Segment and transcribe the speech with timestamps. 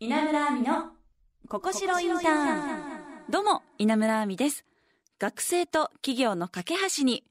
[0.00, 0.92] 稲村亜美の
[1.48, 2.80] ここしろインターン。
[3.28, 4.64] どうも稲村亜美です。
[5.18, 7.24] 学生と企業の架け橋に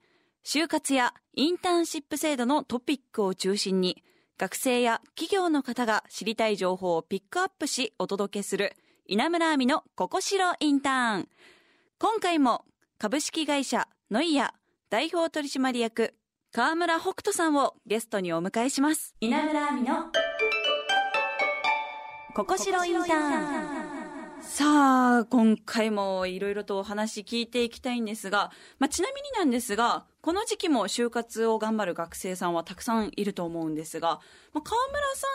[0.46, 4.04] 就活やインターンシップ制度のトピックを中心に
[4.38, 8.76] 学生や企業の方が知りたい情報をピックアップしお届けする
[9.06, 11.30] 稲村亜美のここしろインターン。
[12.00, 12.66] 今回も
[12.98, 14.54] 株式会社ノイア
[14.90, 16.16] 代表取締役
[16.52, 19.16] 川村北斗さんをゲストにお迎えします。
[19.22, 20.12] 稲村亜美の
[22.38, 24.42] ここしろインターン。
[24.44, 34.20] さあ今回もいろいろとお話聞いていきたいんですが、まあ、ちなみになんですがこの時期も就活を頑張る学生さんはたくさんいると思うんですが、
[34.54, 35.28] まあ、川村さ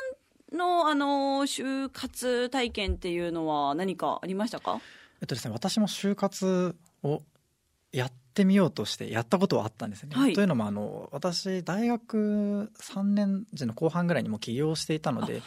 [0.55, 4.79] んのあの就活体験っていうのは何かありましたか？
[5.21, 7.21] えっとですね私も就活を
[7.91, 10.15] やってみようとしてやったことはあったんですね。
[10.15, 10.35] はい。
[10.35, 15.43] というのもあの私大学3年時の後半ぐらいにも起業していたので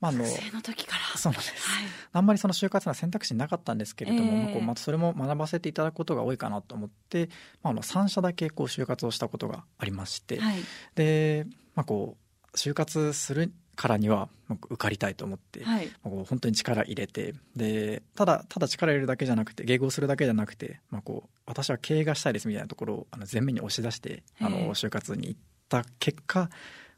[0.00, 1.18] まああの学生の時から。
[1.18, 1.68] そうなんです。
[1.68, 1.84] はい。
[2.12, 4.38] あんまりその就活の選択肢なかったんですけれども、ええ。
[4.44, 7.28] まあこうまたそれも学ばせていただくことが多いかなと思って、
[7.62, 10.56] まあ、あの3社だけこう就活をしたことがありまして、はい。
[10.94, 12.16] で、まあ、こ
[12.52, 15.86] う就活するからにはまあ受かりたいと思って、はい。
[15.86, 24.66] まあこう本当に力入れてでただただ力入れるだけじゃなくて迎合するだけじゃなくて、まあ、こう私は経営がしたいですみたいなところをあの前面に押し出してあええ。
[24.66, 26.48] の就活に行った結果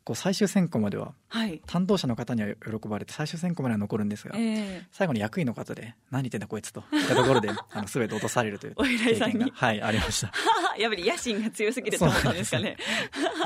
[0.05, 1.62] こう最終選考までははい。
[1.67, 4.86] 担当者の方には喜ばれて最終選考までは残るんですが、ええ。
[4.91, 9.33] 最後に役員の方で何言ってんだこいつといったところで あの全て落とされるというお偉いさんに。
[9.34, 10.33] 経験がはいありました。
[10.78, 12.77] やっぱり野心が強すぎると思ったんですかね。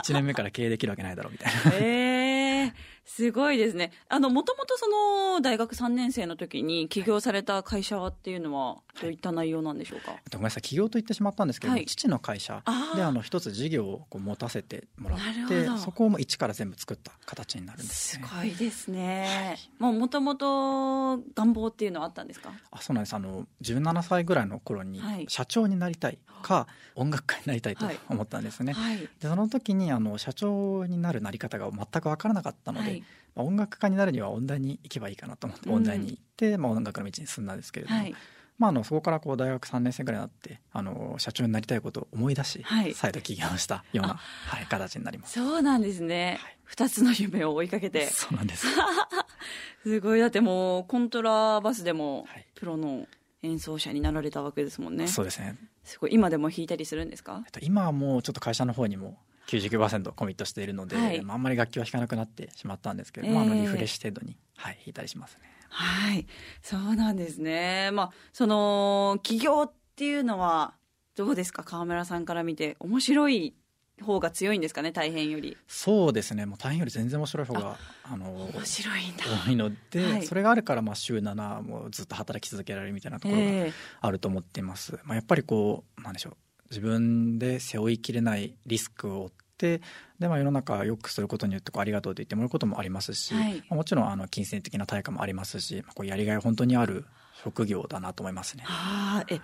[0.03, 1.73] 1年目から経営できるわけないだろうみたいな。
[1.75, 3.93] ええすごいですね。
[4.09, 12.63] あの、もともとその、大学3年生の時に起業された会社っていうのは、どういった内容なんでしょうか、えっとごめんなさい起業と言ってしまったんですけども、はい父の会社
[12.95, 18.27] であの一つ事業をこう持たせてもらなってそこをもう一から全部作った形になるんですすね。
[18.39, 19.57] ごいですね。
[19.79, 22.53] もうもともと願望っていうのはあったんですか？
[22.71, 28.73] あそうなんですあの17歳ぐらいの頃にはい社長になりたいか音楽家になりたいとはい思ったんですね。
[28.73, 28.99] はい。
[28.99, 33.05] でその時にあの社長になるなり方が全く分からなかったので、はい。
[33.35, 38.15] まあ、音楽家になるには音大に行けばいいかなと思ってうん音大に行って、まあ、音楽の道に進んだんですけれども、はい。
[38.59, 45.35] まあ、あのそこからこう大学3年生ぐらいになってあの社長になりたいことを思い出し、はい再度起業したようなあ、はい、形になります。
[45.35, 46.57] そうなんですねはい。
[46.65, 48.07] 二、つの夢を追いかけて。
[48.07, 48.67] そうなんです。
[49.85, 50.21] すごい。
[50.21, 53.07] だってもう、コントラバスでもはい、プロの
[53.43, 55.07] 演奏者になられたわけですもんね。
[55.07, 55.57] そうですね。
[55.85, 56.15] すごい。
[56.15, 57.43] 今でも弾いたりするんですか？
[57.45, 65.56] えっと今はもうちょっと会社の方にも99%コミットしているので、はいまあ、あんまり楽器は弾かなくなってしまったんですけど、ええまあ、あのリフレッシュ程度に、はい、弾いたりしますね。
[65.69, 66.27] はい。
[66.63, 67.91] そうなんですね。
[67.93, 70.75] まあ、その、起業っていうのは、
[71.15, 71.63] どうですか？
[71.65, 72.77] 川村さんから見て。
[72.81, 73.55] 面白い
[74.03, 74.93] 方が強いんですかね？
[74.93, 75.57] 大変より。
[75.67, 76.45] そうですね。
[76.45, 79.25] もう大変より全然面白い方があの面白いんだ。
[79.47, 83.73] 多いので、はいそれがあるからまあ週7もうずっと働き続けられるみたいなところがええ
[84.03, 84.99] あると思っています。
[85.05, 86.37] まあ、やっぱりこうなんでしょう
[86.71, 89.81] 自分で背負いきれないリスクを負ってで、
[90.19, 97.05] まあ、世の中を良くすることによってこうありがとうと言ってもらうこともありますし、はいまあもちろんあの金銭的な対価もありますし、まあ、こうやりがい本当にある
[97.43, 98.65] 職業だなと思いますね。
[98.67, 99.41] ああ、え、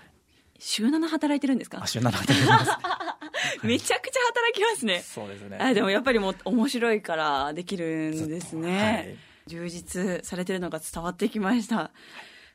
[0.58, 1.80] 週7働いてるんですか？
[1.82, 2.70] あ週7働いてます。
[3.66, 5.00] めちゃくちゃ働きますね。
[5.02, 5.58] そうですね。
[5.60, 8.82] あでもやっぱりもう面白いからできるんですね。
[8.82, 9.16] はい
[9.48, 11.90] 充実されてるのが伝わってきました。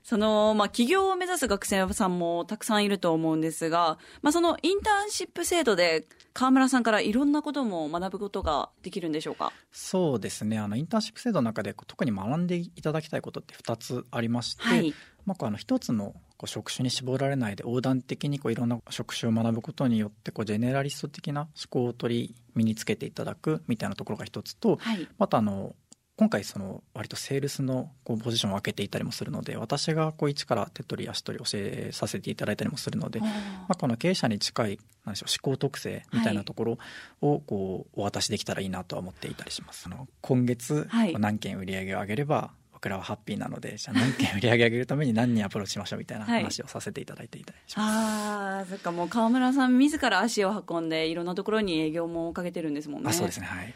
[0.07, 9.51] その、まあ、起業を目指す学生さんもたくさんいると思うんですが、まあ、そのインターンシップ制度で川村さんからいろんなことも学ぶことができるんでしょうか？
[9.69, 14.93] そうですねあのインターンシップ制度の中で特に学んでいただきたいことって2つありまして、はい。
[15.25, 25.05] まあ、あの一つのこう職種に絞られないで横断的にこういろんな職種を学ぶことによってこうジェネラリスト的な思考を取り身につけていただくみたいなところが一つとはい。
[25.17, 25.75] またあの
[26.17, 33.27] 今回その割とセールスのこうポジションを分けていたりもするので私がこう一から手取り足取り教えさせていただいたりもするので、ま
[33.69, 36.77] あ、この経営者に近いなんでしょう思考特性みたいなところ
[37.21, 39.83] をこうお渡しできたらいいなとは思っていたりします。
[39.85, 40.89] あの今月
[41.19, 47.91] 何件売り上げを上げれば僕らはハッピーなのでじゃあ何件売り上げ上げるために何人アプローチしましょうみたいなはい話をさせていただいていたりします。
[47.91, 53.09] ああ、そっかもう川村さん自ら足を運んでいろんなところに営業もかけてるんですもんね。
[53.09, 53.73] あそうですねはい。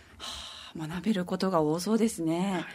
[0.77, 2.65] 学べることが多そうですね。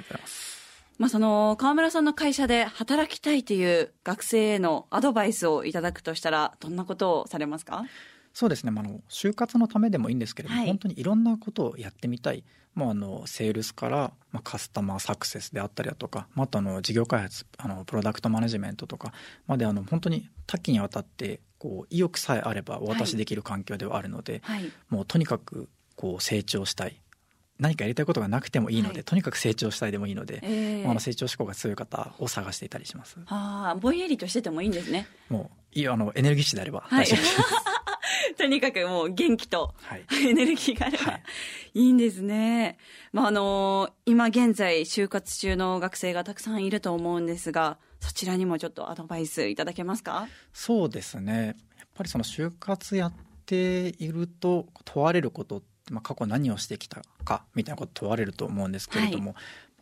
[0.99, 7.85] まあ、その川村さんの会社で働きたいという学生へのアドバイスをいただくとしたらどんなことをされますか？
[8.33, 10.69] そうですね、まあ、あの就活のためでもいいんですけれども、はい。
[10.69, 12.45] 本当にいろんなことをやってみたい。
[12.75, 19.15] もうあのセールスから、まあ、カスタマーサクセスであったりだとか、まあ、あとあの事業開発あのプロダクトマネジメントとか
[19.47, 24.71] まであの本当に多岐にわたってこう意欲さえあればお渡しできる環境ではあるので、はい。
[24.91, 27.01] もうとにかくこう成長したい
[27.59, 33.19] 何かやりたいことがなくてもいいので、はいとにかく成長したいでもいいので、ええあの成長志向が強い方を探していたりします。
[33.27, 35.07] ああ、ぼんやりとしててもいいんですね。
[35.29, 37.43] もういいあのエネルギッシュであればはい大丈夫です。
[38.37, 40.05] とにかくもう元気とはい。
[40.29, 41.23] エネルギーがあれば、はい
[41.81, 42.77] い、いんですね。
[43.13, 50.29] まあ、あの今現在就活中の学生がたくさんいると思うんですが、そちらにもちょっとアドバイスいただけますか？
[50.53, 51.57] そうですね。
[51.79, 53.13] やっぱりその就活やっ
[53.47, 59.35] ていると問われることって、まあ、過去何をしてきたかみたいなこと問われると思うんですけれども、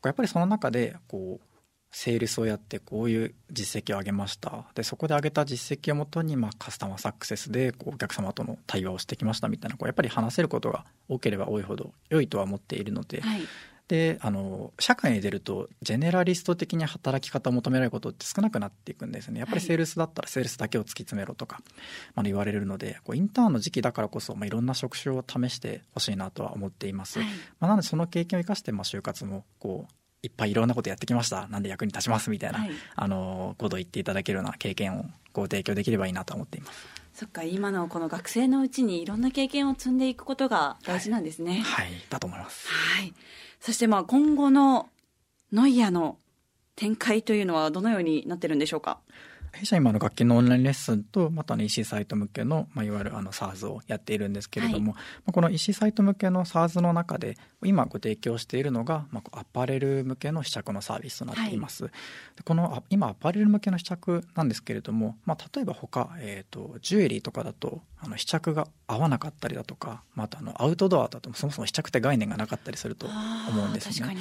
[0.04, 1.46] やっぱりその中でこう
[1.94, 13.42] セールスをやってこういう実績を上げましたでそこで上げた実績をもとに、まあ、カスタマーサクセスでこうお客様との対話をしてきましたみたいなこうやっぱり話せることが多ければ多いほど良いとは思っているので、はい。
[13.86, 19.40] であの社会に出るとジェネラリスト的に働き方を求められることって少なくなっていくんですね。
[19.40, 19.66] やっぱりはい。
[19.66, 21.60] セールスだったらセールスだけを突き詰めろとか、
[22.14, 27.28] まあ、言われるのでこうインターンの時期だからこそ、まあ、いろんな職種を試してほしいなとは思っています、はい。
[27.60, 31.46] まあ、なのでその経験を生かして、まあ、就活もこういっぱいいろんなことやってきました。
[31.48, 32.30] なんで役に立ちます？
[32.30, 32.70] みたいな、はい。
[32.96, 35.04] あのことを言っていただけるような経験を
[35.34, 36.86] ご提供できればいいなと思っています。
[37.12, 41.60] そっか、今のこの学生のうちにいろんな経験を積んでいくことが大事なんですね。
[41.60, 41.92] はい。
[42.08, 42.66] だと思います。
[42.68, 43.12] はい。
[43.64, 44.90] そしてまあ今後の
[45.50, 46.18] ノイアの
[46.76, 48.98] 展開というのはどのようになってるんでしょうか？
[49.54, 54.98] 弊社今の楽器のオンラインレッスンとまたの EC サイト向けの、まあ、いわゆるあの SARS をやっているんですけれども、ま
[55.28, 61.90] あこの EC サイト向けの SARS の中で今ご提供しているのが、まあ、アパレル向けの試着のサービスとなっています、で
[62.44, 74.16] このあ今アパレル向けの試着なんですけれども、まあ、例えば他、えー、とジュエリーとかだとあの試着が合わなかったりだとかまたあのアウトドアだとそもそも試着って概念がなかったりすると思うんですね。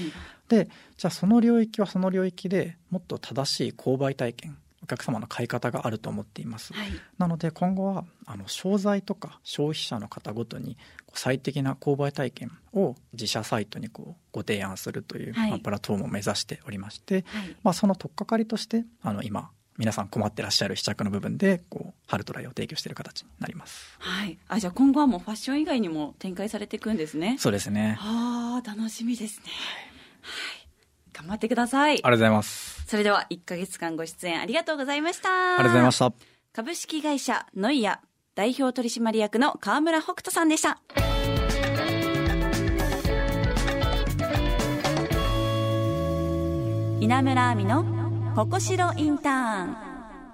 [0.47, 6.87] でじゃあその領域はその領域でもっと正しい購買体験お客様の買い方があると思っています、はい。
[7.17, 10.77] なので今後はあの商材とか消費者の方ごとに
[11.13, 17.55] 最適な購買体験を自社サイトにこうご提案するという、はいまあプラットフォームを目指しておりまして、はい。
[17.63, 24.37] まあ、その取っかかりとしてあの今皆さん困ってらっしゃる試着の部分でこうハルトライを提供している形になりますはい。
[24.47, 27.37] あ、じゃあ今後はもうファッション以外にも展開されていくんですね。
[27.39, 29.45] そうですねああ、楽しみですね。
[30.21, 30.62] はい。
[31.13, 32.01] 頑張ってくださいあり。
[32.01, 35.29] がとうございますそれでは1ヶ月間ご出演ありがとうございました。
[35.29, 36.13] ありがとうございました
[36.51, 38.01] 株式会社ノイア
[38.35, 40.79] 代表取締役の河村北斗さんでした。
[46.99, 47.85] 稲村亜美の
[48.33, 49.77] ここしろインターン。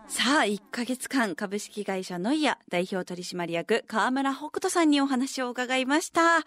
[0.08, 6.46] さあ、1ヶ月間株式会社ノイア代表取締役河村北斗さんにお話を伺いました。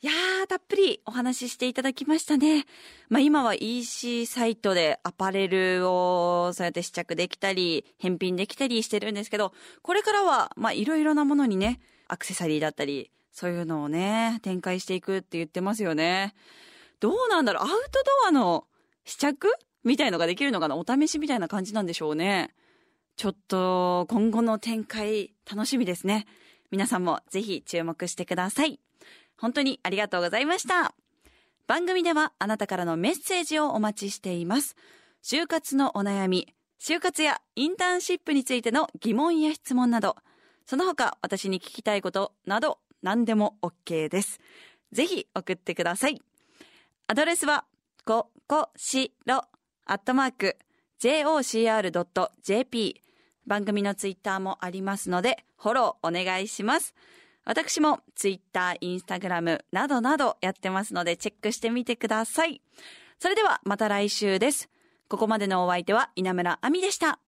[0.00, 2.66] いやー、たっぷりお話ししていただきましたね。
[3.08, 9.52] まあ今は EC サイトでアパレルをそうやって試着できたり、返品できたりしてるんですけど、
[9.82, 16.32] これからはまあいろいろなものにね、アクセサリーだったり、そういうのをね、展開していくって言ってますよね。
[17.00, 17.74] どうなんだろうアウト
[18.22, 18.68] ドアの
[19.04, 19.48] 試着
[19.82, 22.54] みたいのができるのかなお試しみたいな感じなんでしょうね。
[23.16, 26.26] ちょっと今後の展開楽しみですね。
[26.70, 28.78] 皆さんもぜひ注目してください。
[29.38, 30.94] 本当にありがとうございました。
[31.66, 34.76] 番組ではあなたからのメッセージをお待ちしています。
[35.22, 40.16] 就活のお悩み、就活やインターンシップについての疑問や質問など、
[40.66, 44.40] その他私に聞きたいことなど何でも OK です。
[44.92, 46.20] ぜひ送ってください。
[47.06, 47.64] アドレスは、
[48.04, 49.42] ここしろ、
[49.86, 50.56] アットマーク、
[51.00, 53.02] jocr.jp。
[53.46, 56.94] 番組のツイッターもありますので、フォローお願いします。
[57.48, 62.60] 私もツイッター、インスタグラムなどなどやってますのでチェックしてみてください。
[63.18, 64.68] それではまた来週です。
[65.08, 67.18] ここまでのお相手は稲村亜美でした。